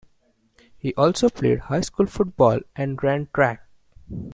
[0.79, 3.67] He also played high school football and ran track.